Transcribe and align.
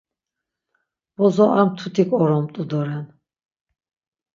Bozo 1.15 1.45
ar 1.57 1.63
mtutik 1.69 2.09
oromt̆u 2.21 2.63
doren. 2.69 3.05